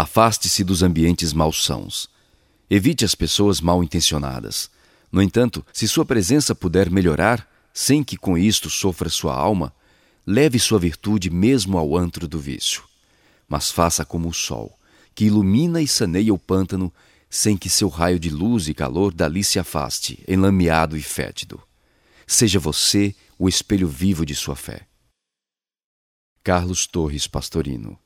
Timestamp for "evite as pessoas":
2.70-3.60